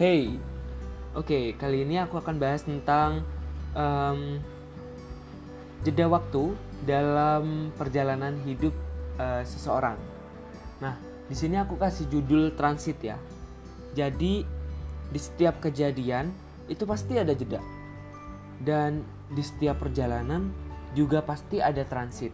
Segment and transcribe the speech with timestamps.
[0.00, 0.40] Hey,
[1.12, 3.20] oke kali ini aku akan bahas tentang
[3.76, 4.40] um,
[5.84, 6.56] jeda waktu
[6.88, 8.72] dalam perjalanan hidup
[9.20, 10.00] uh, seseorang.
[10.80, 10.96] Nah,
[11.28, 13.20] di sini aku kasih judul transit ya.
[13.92, 14.40] Jadi
[15.12, 16.32] di setiap kejadian
[16.72, 17.60] itu pasti ada jeda.
[18.56, 20.48] Dan di setiap perjalanan
[20.96, 22.32] juga pasti ada transit.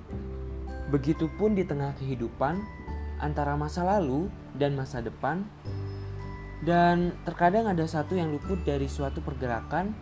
[0.95, 2.63] Begitupun di tengah kehidupan
[3.19, 5.43] antara masa lalu dan masa depan.
[6.65, 9.93] Dan terkadang ada satu yang luput dari suatu pergerakan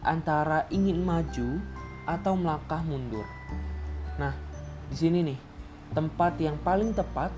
[0.00, 1.60] antara ingin maju
[2.08, 3.28] atau melangkah mundur.
[4.16, 4.32] Nah,
[4.88, 5.38] di sini nih
[5.92, 7.32] tempat yang paling tepat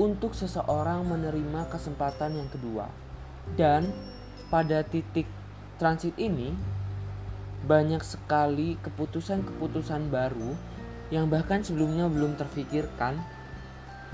[0.00, 2.88] untuk seseorang menerima kesempatan yang kedua.
[3.58, 3.92] Dan
[4.48, 5.28] pada titik
[5.76, 6.54] transit ini
[7.66, 10.54] banyak sekali keputusan-keputusan baru
[11.10, 13.18] yang bahkan sebelumnya belum terfikirkan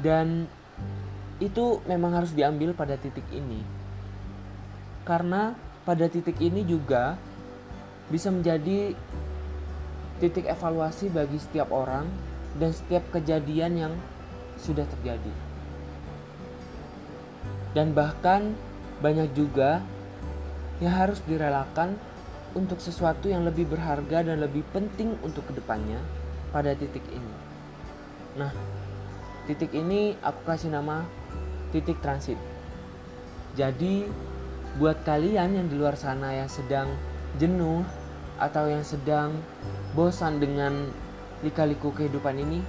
[0.00, 0.46] dan
[1.42, 3.62] itu memang harus diambil pada titik ini.
[5.02, 7.18] Karena pada titik ini juga
[8.08, 8.94] bisa menjadi
[10.22, 12.06] titik evaluasi bagi setiap orang
[12.56, 13.92] dan setiap kejadian yang
[14.60, 15.34] sudah terjadi.
[17.74, 18.54] Dan bahkan
[19.02, 19.82] banyak juga
[20.78, 21.98] yang harus direlakan
[22.54, 25.98] untuk sesuatu yang lebih berharga dan lebih penting untuk ke depannya
[26.54, 27.34] pada titik ini.
[28.38, 28.54] Nah,
[29.50, 31.02] titik ini aku kasih nama
[31.74, 32.38] titik transit.
[33.58, 34.06] Jadi,
[34.78, 36.86] buat kalian yang di luar sana yang sedang
[37.42, 37.82] jenuh
[38.38, 39.34] atau yang sedang
[39.98, 40.86] bosan dengan
[41.42, 42.62] lika-liku kehidupan ini,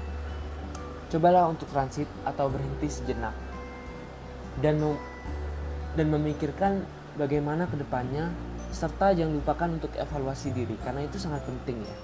[1.14, 3.33] cobalah untuk transit atau berhenti sejenak
[4.59, 4.98] dan mem
[5.95, 6.83] dan memikirkan
[7.16, 8.28] bagaimana ke depannya
[8.76, 11.95] serta jangan lupakan untuk evaluasi diri karena itu sangat penting ya.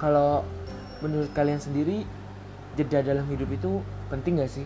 [0.00, 0.40] Kalau
[1.04, 2.08] menurut kalian sendiri
[2.80, 4.64] jeda dalam hidup itu penting gak sih?